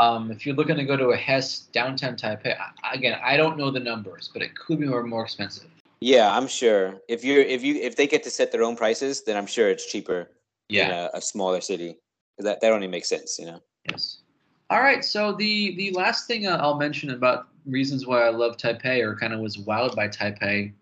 [0.00, 2.56] Um, if you're looking to go to a Hess downtown Taipei,
[2.90, 5.66] again, I don't know the numbers, but it could be more more expensive.
[6.00, 6.98] Yeah, I'm sure.
[7.06, 9.68] If you're if you if they get to set their own prices, then I'm sure
[9.68, 10.30] it's cheaper.
[10.70, 11.98] Yeah, in a, a smaller city.
[12.38, 13.60] That that only makes sense, you know.
[13.90, 14.22] Yes.
[14.70, 15.04] All right.
[15.04, 19.34] So the the last thing I'll mention about reasons why I love Taipei or kind
[19.34, 20.72] of was wowed by Taipei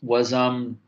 [0.00, 0.78] was um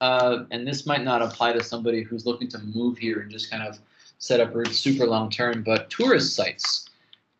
[0.00, 3.48] uh and this might not apply to somebody who's looking to move here and just
[3.48, 3.78] kind of
[4.18, 6.88] set up roots super long term, but tourist sites.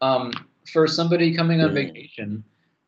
[0.02, 0.32] Um,
[0.70, 2.44] for somebody coming on vacation,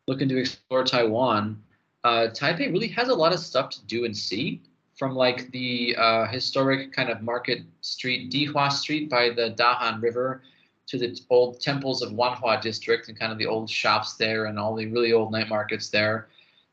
[0.07, 1.63] looking to explore Taiwan,
[2.03, 4.61] uh, Taipei really has a lot of stuff to do and see.
[4.97, 10.41] From like the uh, historic kind of market street, Dihua Street by the Dahan River,
[10.87, 14.59] to the old temples of Wanhua district and kind of the old shops there and
[14.59, 16.27] all the really old night markets there.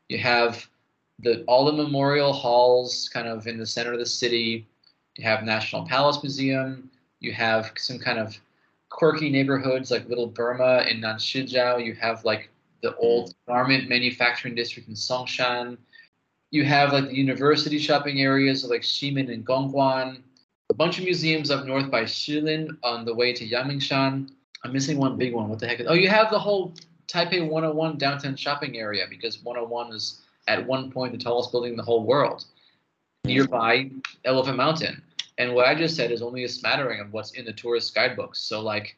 [0.07, 0.65] You have
[1.19, 4.67] the all the memorial halls kind of in the center of the city.
[5.17, 6.89] You have National Palace Museum.
[7.19, 8.37] You have some kind of
[8.93, 11.83] quirky neighborhoods like Little Burma in Nanshijiao.
[11.83, 12.49] You have like
[12.81, 12.99] the mm-hmm.
[13.01, 15.77] old garment manufacturing district in Songshan.
[16.51, 20.21] You have like the university shopping areas like Ximen and Gongguan
[20.69, 24.29] a bunch of museums up north by Shilin on the way to Yangmingshan.
[24.63, 25.49] I'm missing one big one.
[25.49, 25.79] What the heck?
[25.79, 26.73] Is, oh, you have the whole
[27.07, 31.77] Taipei 101 downtown shopping area because 101 is at one point the tallest building in
[31.77, 32.45] the whole world.
[33.25, 33.91] Nearby,
[34.25, 35.01] Elephant Mountain.
[35.37, 38.39] And what I just said is only a smattering of what's in the tourist guidebooks.
[38.39, 38.97] So, like,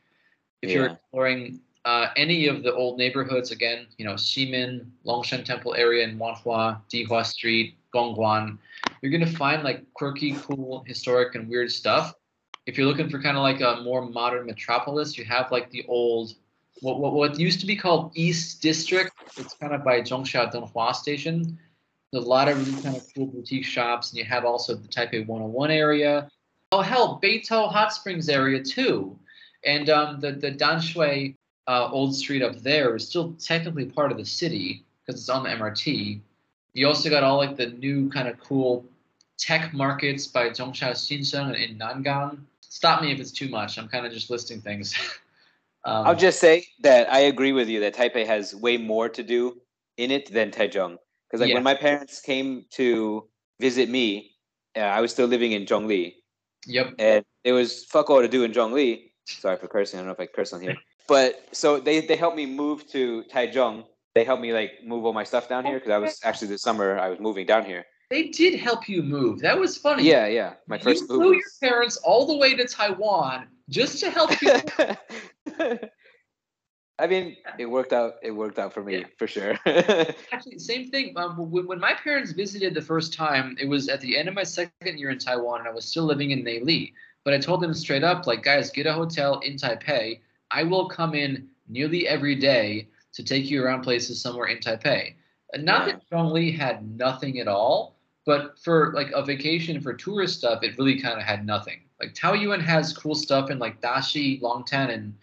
[0.61, 0.75] if yeah.
[0.75, 6.07] you're exploring uh, any of the old neighborhoods, again, you know, Ximen, Longshan Temple area
[6.07, 8.57] in Wanhua, Dihua Street, Gongguan,
[9.01, 12.13] you're gonna find like quirky, cool, historic, and weird stuff.
[12.65, 15.85] If you're looking for kind of like a more modern metropolis, you have like the
[15.87, 16.33] old
[16.81, 19.11] what, what, what used to be called East District.
[19.37, 21.57] It's kind of by Zhongxiao Dunhua Station.
[22.15, 25.25] A lot of really kind of cool boutique shops, and you have also the Taipei
[25.27, 26.29] 101 area.
[26.71, 29.17] Oh hell, Beitou Hot Springs area too,
[29.65, 31.35] and um, the the Danshui
[31.67, 35.43] uh, old street up there is still technically part of the city because it's on
[35.43, 36.21] the MRT.
[36.73, 38.85] You also got all like the new kind of cool
[39.37, 42.39] tech markets by Zhongxiao Xinsheng in Nangang.
[42.61, 43.77] Stop me if it's too much.
[43.77, 44.95] I'm kind of just listing things.
[45.85, 49.23] um, I'll just say that I agree with you that Taipei has way more to
[49.23, 49.61] do
[49.97, 50.97] in it than Taichung.
[51.29, 51.55] Because like yeah.
[51.55, 53.27] when my parents came to
[53.59, 54.31] visit me,
[54.75, 56.15] uh, I was still living in Zhongli.
[56.67, 56.95] Yep.
[56.99, 59.11] And it was fuck all to do in Zhongli.
[59.25, 59.99] Sorry for cursing.
[59.99, 60.75] I don't know if I curse on here.
[61.07, 63.85] But so they, they helped me move to Taichung
[64.15, 66.61] they helped me like move all my stuff down here because I was actually this
[66.61, 67.85] summer I was moving down here.
[68.09, 69.41] They did help you move.
[69.41, 70.03] That was funny.
[70.03, 70.53] Yeah, yeah.
[70.67, 71.35] My first you flew was...
[71.61, 74.53] your parents all the way to Taiwan just to help you.
[76.97, 78.15] I mean, it worked out.
[78.23, 79.05] It worked out for me yeah.
[79.17, 79.59] for sure.
[80.31, 81.13] Actually, same thing.
[81.17, 84.33] Um, when, when my parents visited the first time, it was at the end of
[84.33, 86.93] my second year in Taiwan, and I was still living in Neili.
[87.25, 90.19] But I told them straight up, like, guys, get a hotel in Taipei.
[90.51, 95.15] I will come in nearly every day to take you around places somewhere in Taipei.
[95.53, 95.93] And not yeah.
[95.93, 100.77] that Zhongli had nothing at all, but for like a vacation for tourist stuff, it
[100.77, 101.81] really kind of had nothing.
[101.99, 105.15] Like Taoyuan has cool stuff in like Daxi, Longtan, and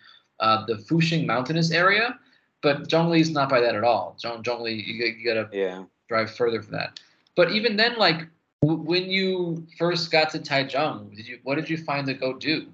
[0.42, 2.18] uh, the Fuxing mountainous area,
[2.62, 4.16] but Zhongli is not by that at all.
[4.22, 5.84] Zhong, Zhongli, you, you gotta yeah.
[6.08, 7.00] drive further for that.
[7.34, 8.26] But even then, like
[8.60, 12.34] w- when you first got to Taichung, did you what did you find to go
[12.34, 12.66] do?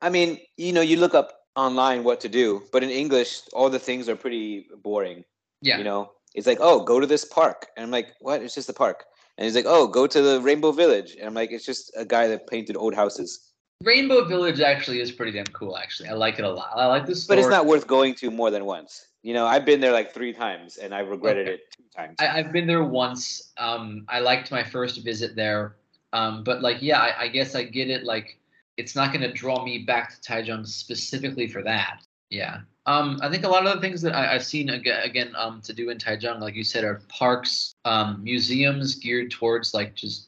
[0.00, 3.68] I mean, you know, you look up online what to do, but in English, all
[3.68, 5.24] the things are pretty boring.
[5.60, 5.78] Yeah.
[5.78, 7.66] You know, it's like, oh, go to this park.
[7.76, 8.42] And I'm like, what?
[8.42, 9.04] It's just a park.
[9.36, 11.16] And he's like, oh, go to the Rainbow Village.
[11.16, 13.47] And I'm like, it's just a guy that painted old houses.
[13.84, 16.08] Rainbow Village actually is pretty damn cool, actually.
[16.08, 16.72] I like it a lot.
[16.74, 17.26] I like this.
[17.26, 19.06] But it's not worth going to more than once.
[19.22, 21.54] You know, I've been there like three times and I regretted okay.
[21.54, 22.16] it two times.
[22.18, 23.52] I, have been there once.
[23.56, 25.76] Um, I liked my first visit there.
[26.12, 28.04] Um, but like, yeah, I, I guess I get it.
[28.04, 28.38] Like,
[28.78, 32.02] it's not going to draw me back to Taichung specifically for that.
[32.30, 32.60] Yeah.
[32.86, 35.60] Um, I think a lot of the things that I, have seen again, again um,
[35.62, 40.27] to do in Taichung, like you said, are parks, um, museums geared towards like just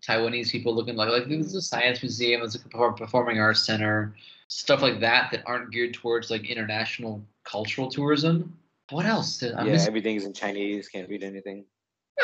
[0.00, 4.14] Taiwanese people looking like like there's a science museum, there's a performing arts center,
[4.48, 8.56] stuff like that that aren't geared towards like international cultural tourism.
[8.90, 9.38] what else?
[9.38, 10.88] Did, yeah, missing- everything's in Chinese.
[10.88, 11.64] Can't read anything.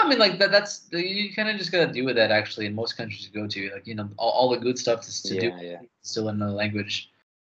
[0.01, 0.51] I mean, like that.
[0.51, 2.31] That's you kind of just gotta deal with that.
[2.31, 5.07] Actually, in most countries you go to, like you know, all, all the good stuff
[5.07, 5.81] is to Yeah, do yeah.
[6.03, 7.11] still in another language.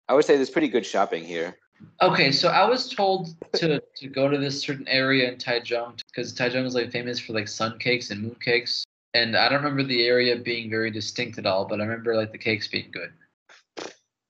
[0.09, 1.59] I would say there's pretty good shopping here.
[2.01, 6.33] Okay, so I was told to to go to this certain area in Taichung because
[6.33, 9.83] Taichung is like famous for like sun cakes and moon cakes, and I don't remember
[9.83, 13.13] the area being very distinct at all, but I remember like the cakes being good.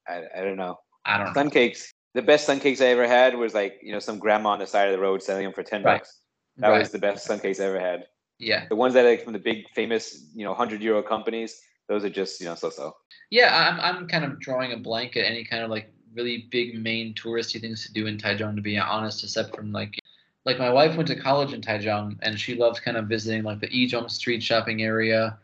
[0.08, 0.78] I, I don't know.
[1.04, 1.32] I don't know.
[1.34, 1.92] Sun cakes.
[2.14, 4.66] The best sun cakes I ever had was like you know some grandma on the
[4.66, 5.98] side of the road selling them for ten Right.
[6.00, 6.18] bucks.
[6.58, 6.78] That Right.
[6.80, 8.06] was the best sun cakes I ever had.
[8.38, 11.60] Yeah, The ones that are like from the big famous you know hundred euro companies,
[11.88, 12.96] those are just you know so so.
[13.30, 13.50] yeah.
[13.70, 17.14] I'm I'm kind of drawing a blank at any kind of like really big main
[17.14, 18.56] touristy things to do in Taichung.
[18.56, 19.96] To be honest, except from like
[20.44, 23.60] like my wife went to college in Taichung and she loves kind of visiting like
[23.60, 25.38] the Yizhong Street shopping area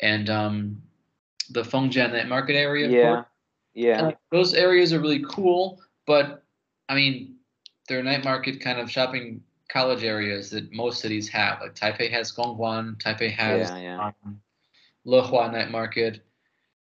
[0.00, 0.82] and um
[1.50, 2.88] the Fengjia night market area.
[2.88, 3.26] Yeah, course.
[3.74, 6.42] yeah, Uh, those areas are really cool, but
[6.88, 7.36] I mean,
[7.88, 11.60] they're night market kind of shopping college areas that most cities have.
[11.60, 14.12] Like Taipei has Gongguan, Taipei has yeah, yeah.
[14.24, 14.40] um,
[15.06, 16.24] Lehua night market.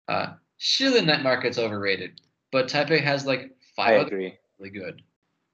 [0.08, 2.20] Uh, Shilin night market's overrated,
[2.52, 4.38] but Taipei has like I five other agree.
[4.58, 5.02] really good.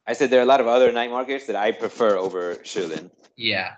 [0.06, 3.10] I said there are a lot of other night markets that I prefer over Shilin.
[3.36, 3.72] Yeah.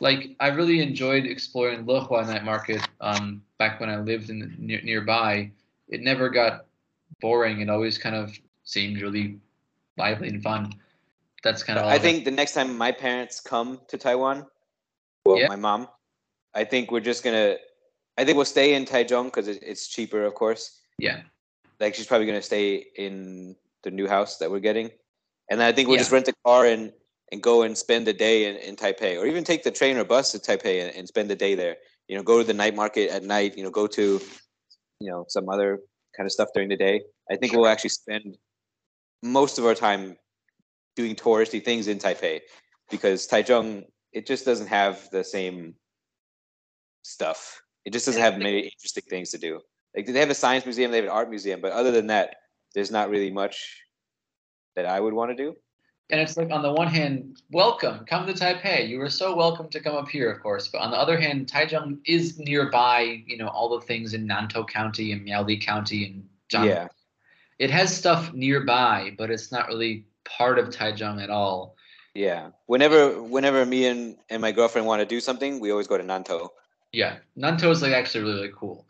[0.00, 4.80] Like I really enjoyed exploring Lehua night market um, back when I lived in near,
[4.82, 5.50] nearby.
[5.88, 6.66] It never got
[7.20, 7.60] boring.
[7.60, 9.38] It always kind of seemed really
[9.96, 10.72] lively and fun.
[11.42, 12.04] That's kind of all I of it.
[12.04, 14.46] think the next time my parents come to Taiwan,
[15.24, 15.48] well, Yeah.
[15.48, 15.88] my mom,
[16.54, 17.56] I think we're just gonna.
[18.18, 20.80] I think we'll stay in Taichung because it, it's cheaper, of course.
[20.98, 21.22] Yeah.
[21.80, 24.90] Like she's probably gonna stay in the new house that we're getting,
[25.52, 26.90] and then I think we'll just rent a car and
[27.30, 30.04] and go and spend a day in, in Taipei, or even take the train or
[30.04, 31.76] bus to Taipei and, and spend the day there.
[32.08, 33.58] You know, go to the night market at night.
[33.58, 34.20] You know, go to,
[35.00, 35.80] you know, some other
[36.16, 37.02] kind of stuff during the day.
[37.30, 38.38] I think we'll actually spend
[39.22, 40.16] most of our time
[40.96, 42.40] doing touristy things in Taipei
[42.90, 43.84] because Taichung
[44.14, 45.74] it just doesn't have the same
[47.02, 47.60] stuff.
[47.84, 49.60] It just doesn't have many interesting things to do.
[49.94, 52.36] Like they have a science museum, they have an art museum, but other than that,
[52.74, 53.82] there's not really much
[54.74, 55.56] that I would want to do.
[56.10, 58.86] And it's like on the one hand, welcome, come to Taipei.
[58.88, 60.68] You are so welcome to come up here, of course.
[60.68, 63.22] But on the other hand, Taichung is nearby.
[63.26, 66.66] You know all the things in Nantou County and Miaoli County and Jiangsu.
[66.66, 66.88] Yeah,
[67.58, 71.76] It has stuff nearby, but it's not really part of Taichung at all.
[72.14, 72.50] yeah.
[72.66, 76.04] Whenever whenever me and, and my girlfriend want to do something, we always go to
[76.04, 76.48] Nantou.
[76.92, 78.86] Yeah, Nantou is like actually really, really cool.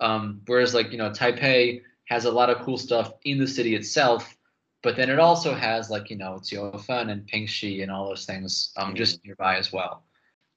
[0.00, 3.74] Um, whereas like you know Taipei has a lot of cool stuff in the city
[3.74, 4.36] itself,
[4.82, 8.72] but then it also has like you know Jiufen and Pingxi and all those things
[8.76, 10.04] um, just nearby as well.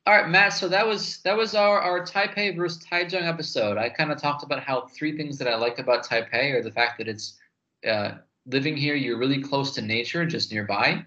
[0.05, 0.53] All right, Matt.
[0.53, 3.77] So that was that was our our Taipei versus Taichung episode.
[3.77, 6.71] I kind of talked about how three things that I like about Taipei are the
[6.71, 7.39] fact that it's
[7.87, 8.95] uh, living here.
[8.95, 11.05] You're really close to nature, just nearby.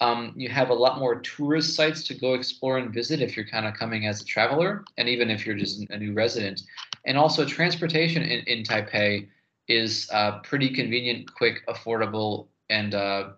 [0.00, 3.46] Um, you have a lot more tourist sites to go explore and visit if you're
[3.46, 6.62] kind of coming as a traveler, and even if you're just a new resident.
[7.04, 9.28] And also, transportation in, in Taipei
[9.66, 13.30] is uh, pretty convenient, quick, affordable, and uh,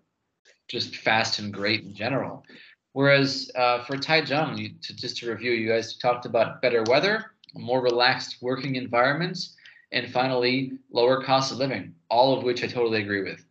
[0.69, 2.45] just fast and great in general.
[2.93, 7.33] Whereas uh, for Taichung, you, to, just to review, you guys talked about better weather,
[7.55, 9.57] more relaxed working environments,
[9.93, 13.45] and finally, lower cost of living, all of which I totally agree with.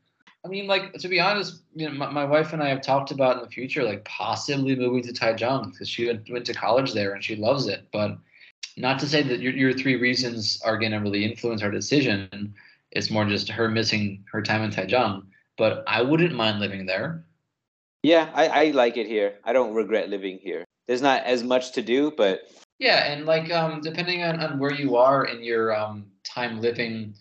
[0.46, 3.12] I mean, like to be honest, you know, my, my wife and I have talked
[3.12, 6.94] about in the future, like possibly moving to Taichung because she went, went to college
[6.94, 7.88] there and she loves it.
[7.92, 8.18] But
[8.78, 12.54] not to say that your, your three reasons are going to really influence our decision.
[12.92, 15.24] It's more just her missing her time in Taichung.
[15.60, 17.26] But I wouldn't mind living there.
[18.02, 19.36] Yeah, I, I like it here.
[19.44, 20.64] I don't regret living here.
[20.88, 24.72] There's not as much to do, but Yeah, and like um, depending on, on where
[24.74, 27.14] you are in your um, time living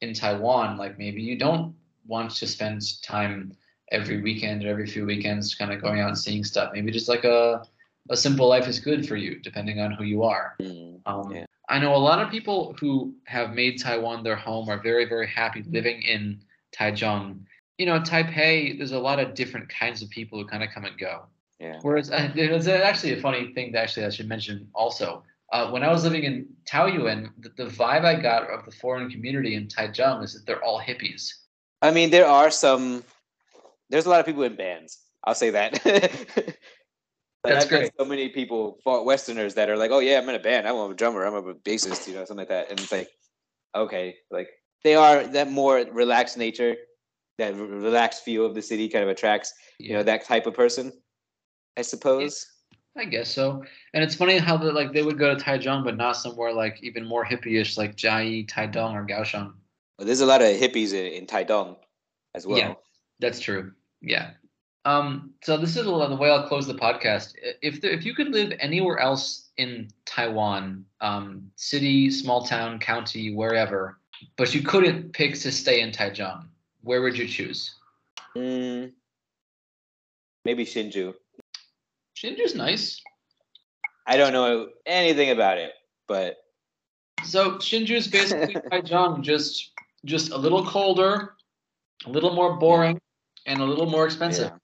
[0.00, 1.74] in Taiwan, like maybe you don't
[2.06, 3.52] want to spend time
[3.90, 6.70] every weekend or every few weekends kind of going out and seeing stuff.
[6.72, 7.64] Maybe just like a
[8.10, 10.56] a simple life is good for you, depending on who you are.
[10.60, 11.46] mm, Um, Yeah.
[11.68, 15.26] I know a lot of people who have made Taiwan their home are very, very
[15.26, 17.46] happy living in Taichung.
[17.78, 20.84] You know, Taipei, there's a lot of different kinds of people who kind of come
[20.84, 21.24] and go.
[21.58, 21.78] yeah.
[21.82, 25.24] Whereas uh, there's actually a funny thing that actually I should mention also.
[25.52, 29.10] Uh, when I was living in Taoyuan, the, the vibe I got of the foreign
[29.10, 31.30] community in Taichung is that they're all hippies.
[31.82, 33.04] I mean, there are some.
[33.90, 34.98] There's a lot of people in bands.
[35.24, 36.56] I'll say that.
[37.44, 37.92] Like, That's I've great.
[37.98, 40.68] So many people, Westerners, that are like, "Oh yeah, I'm in a band.
[40.68, 41.24] I'm a drummer.
[41.24, 42.06] I'm a bassist.
[42.06, 43.10] You know, something like that." And it's like,
[43.74, 44.48] okay, like
[44.84, 46.76] they are that more relaxed nature,
[47.38, 50.54] that r- relaxed feel of the city kind of attracts you know that type of
[50.54, 50.92] person.
[51.76, 52.46] I suppose.
[52.96, 53.64] I guess so.
[53.94, 56.82] And it's funny how the, like they would go to Taichung, but not somewhere like
[56.82, 59.54] even more hippie-ish like Jiayi, Taidong, or Kaohsiung.
[59.96, 61.76] But there's a lot of hippies in, in Taidong
[62.34, 62.58] as well.
[62.58, 62.74] Yeah.
[63.20, 63.72] That's true.
[64.02, 64.32] Yeah.
[64.84, 67.34] Um, so this is the way I'll close the podcast.
[67.62, 74.00] If if you could live anywhere else in Taiwan, um, city, small town, county, wherever,
[74.36, 76.46] but you couldn't pick to stay in Taichung,
[76.82, 77.74] where would you choose?
[78.36, 78.92] Mm,
[80.44, 81.14] maybe Hsinchu.
[82.16, 83.00] Hsinchu's nice.
[84.06, 85.72] I don't know anything about it,
[86.08, 86.36] but
[87.24, 89.72] so is basically Taichung, just
[90.04, 91.34] just a little colder,
[92.06, 93.00] a little more boring,
[93.46, 94.50] and a little more expensive.
[94.50, 94.58] Yeah.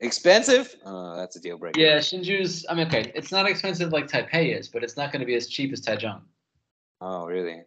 [0.00, 0.74] Expensive?
[0.84, 1.78] Uh, that's a deal breaker.
[1.78, 2.66] Yeah, Hsinchu's.
[2.68, 5.36] I mean, okay, it's not expensive like Taipei is, but it's not going to be
[5.36, 6.22] as cheap as Taichung.
[7.00, 7.62] Oh, really?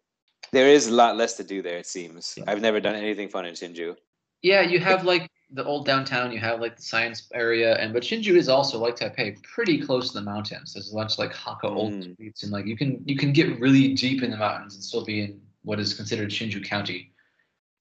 [0.52, 1.78] There is a lot less to do there.
[1.78, 2.36] It seems.
[2.38, 2.46] Yeah.
[2.48, 3.96] I've never done anything fun in Hsinchu.
[4.42, 6.32] Yeah, you have like the old downtown.
[6.32, 10.10] You have like the science area, and but Hsinchu is also like Taipei, pretty close
[10.10, 10.74] to the mountains.
[10.74, 11.76] There's a bunch of like Hakka mm.
[11.76, 14.84] old streets, and like you can you can get really deep in the mountains and
[14.84, 17.12] still be in what is considered Hsinchu County.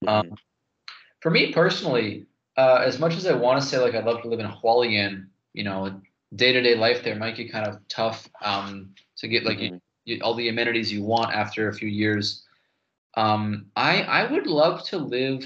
[0.05, 0.09] Mm.
[0.09, 0.35] Um,
[1.21, 4.29] for me personally, uh, as much as I want to say like I'd love to
[4.29, 6.01] live in Hualien, you know,
[6.37, 9.77] day to day life there might get kind of tough um, to get like mm-hmm.
[10.05, 12.45] you, you, all the amenities you want after a few years.
[13.17, 15.45] Um, I I would love to live,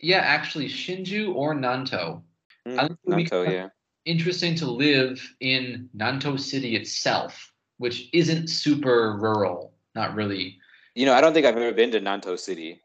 [0.00, 2.22] yeah, actually Hsinchu or Nantou.
[2.66, 3.68] Mm, Nantou, yeah.
[4.04, 10.58] Interesting to live in Nantou City itself, which isn't super rural, not really.
[10.94, 12.80] You know, I don't think I've ever been to Nantou City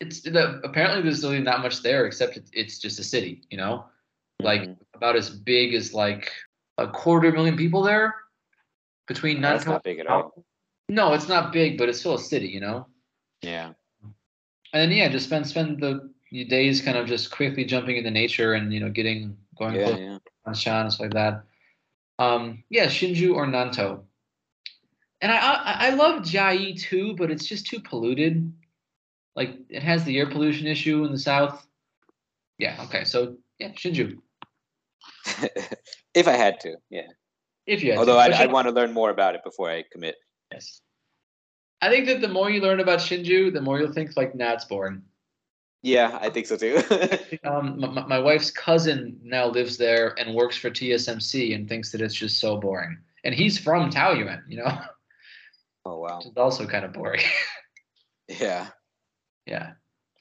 [0.00, 3.56] it's the, apparently there's really not much there except it, it's just a city, you
[3.56, 3.86] know,
[4.40, 4.72] like mm-hmm.
[4.94, 6.30] about as big as like
[6.78, 8.14] a quarter million people there
[9.06, 9.40] between.
[9.40, 10.44] No, that's not big at all.
[10.88, 12.86] No, it's not big, but it's still a city, you know.
[13.44, 13.72] Yeah.
[14.72, 16.10] And then yeah, just spend spend the
[16.48, 20.18] days kind of just quickly jumping into nature and you know getting going yeah, yeah.
[20.46, 21.44] on Shan and stuff like that.
[22.18, 24.02] Um, yeah, Hsinchu or Nantou.
[25.20, 28.52] And I, I I love Jiayi too, but it's just too polluted.
[29.36, 31.66] Like it has the air pollution issue in the south.
[32.58, 32.76] Yeah.
[32.84, 33.04] Okay.
[33.04, 34.18] So yeah, Hsinchu.
[36.14, 37.08] if I had to, yeah.
[37.66, 40.16] If you although I'd, I'd want to learn more about it before I commit.
[40.52, 40.80] Yes.
[41.84, 44.54] I think that the more you learn about Hsinchu, the more you'll think like, nah,
[44.54, 45.02] it's boring.
[45.82, 46.80] Yeah, I think so too.
[47.44, 52.00] um, my, my wife's cousin now lives there and works for TSMC and thinks that
[52.00, 52.96] it's just so boring.
[53.22, 54.78] And he's from Taoyuan, you know.
[55.84, 56.16] Oh wow.
[56.16, 57.20] Which is also kind of boring.
[58.28, 58.68] yeah.
[59.44, 59.72] Yeah.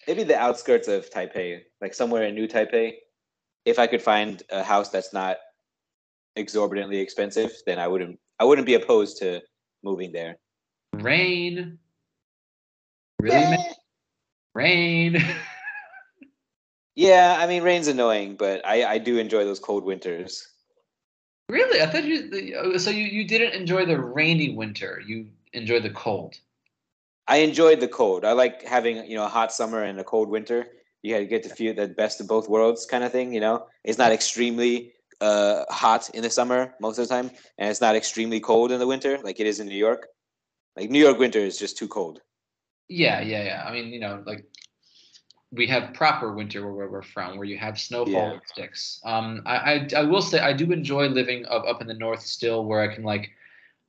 [0.05, 2.95] Maybe the outskirts of Taipei, like somewhere in New Taipei.
[3.63, 5.37] If I could find a house that's not
[6.35, 9.39] exorbitantly expensive, then I wouldn't I wouldn't be opposed to
[9.81, 10.35] moving there.
[10.93, 11.79] Rain.
[13.19, 13.57] Really?
[14.53, 15.17] Rain.
[16.95, 20.47] yeah, I mean rain's annoying, but I I do enjoy those cold winters.
[21.49, 21.81] Really?
[21.81, 25.01] I thought you so you you didn't enjoy the rainy winter.
[25.05, 26.35] You enjoy the cold.
[27.27, 28.25] I enjoyed the cold.
[28.25, 30.67] I like having you know a hot summer and a cold winter.
[31.01, 33.33] You get to feel the best of both worlds, kind of thing.
[33.33, 37.69] You know, it's not extremely uh, hot in the summer most of the time, and
[37.69, 40.07] it's not extremely cold in the winter like it is in New York.
[40.75, 42.21] Like New York winter is just too cold.
[42.89, 43.63] Yeah, yeah, yeah.
[43.65, 44.45] I mean, you know, like
[45.51, 48.39] we have proper winter where we're from, where you have snowfall yeah.
[48.45, 48.99] sticks.
[49.05, 52.21] Um, I, I, I will say I do enjoy living up up in the north
[52.21, 53.29] still, where I can like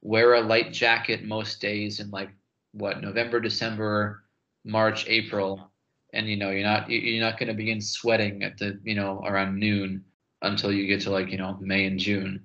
[0.03, 2.31] wear a light jacket most days and like
[2.73, 4.25] what November, December,
[4.65, 5.71] March, April,
[6.13, 9.23] and you know you're not you're not going to begin sweating at the you know
[9.25, 10.05] around noon
[10.43, 12.45] until you get to like you know May and June.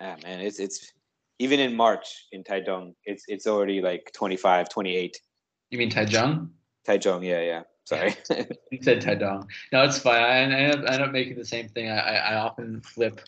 [0.00, 0.92] Yeah, man, it's it's
[1.38, 5.20] even in March in Taichung, it's it's already like 25, 28.
[5.70, 6.50] You mean Taichung?
[6.86, 7.62] Taichung, yeah, yeah.
[7.84, 8.14] Sorry,
[8.70, 9.46] you said Taichung.
[9.72, 10.22] No, it's fine.
[10.22, 11.90] I, I, end up, I end up making the same thing.
[11.90, 13.20] I, I often flip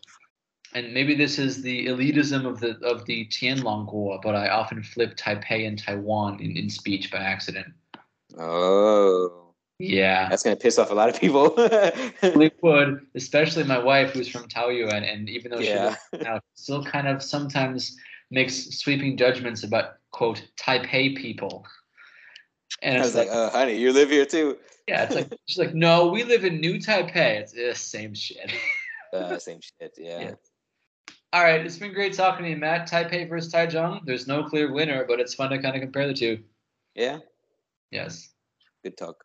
[0.75, 5.17] and maybe this is the elitism of the of the Tianlongguo, but I often flip
[5.17, 7.69] Taipei and Taiwan in, in speech by accident.
[8.39, 9.46] Oh.
[9.79, 10.29] Yeah.
[10.29, 11.55] That's gonna piss off a lot of people.
[11.59, 15.97] it would, especially my wife who's from Taoyuan, and even though yeah.
[16.15, 17.97] she now still kind of sometimes
[18.31, 21.67] makes sweeping judgments about quote Taipei people.
[22.83, 24.59] And I was like, like uh, honey, you live here too.
[24.89, 27.41] Yeah, it's like she's like, no, we live in New Taipei.
[27.41, 28.53] It's the same shit.
[29.13, 30.21] uh, same shit, yeah.
[30.21, 30.35] yeah.
[31.33, 32.89] All right, it's been great talking to you, Matt.
[32.89, 34.01] Taipei versus Taichung.
[34.05, 36.39] There's no clear winner, but it's fun to kind of compare the two.
[36.95, 37.19] Yeah.
[37.91, 38.31] Yes.
[38.83, 39.25] Good talk.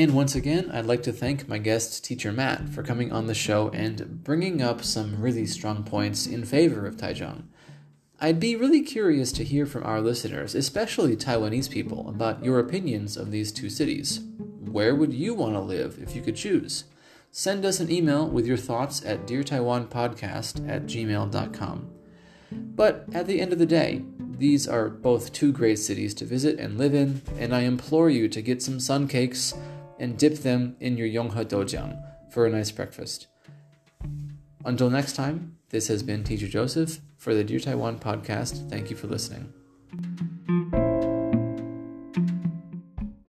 [0.00, 3.34] And once again, I'd like to thank my guest, teacher Matt, for coming on the
[3.34, 7.42] show and bringing up some really strong points in favor of Taichung.
[8.18, 13.18] I'd be really curious to hear from our listeners, especially Taiwanese people, about your opinions
[13.18, 14.20] of these two cities.
[14.38, 16.84] Where would you want to live if you could choose?
[17.30, 21.90] Send us an email with your thoughts at deartaiwanpodcast at gmail.com.
[22.50, 26.58] But at the end of the day, these are both two great cities to visit
[26.58, 29.52] and live in, and I implore you to get some sun cakes
[30.00, 33.28] and dip them in your Yonghe Doujiang for a nice breakfast.
[34.64, 38.68] Until next time, this has been Teacher Joseph for the Dear Taiwan podcast.
[38.68, 39.52] Thank you for listening.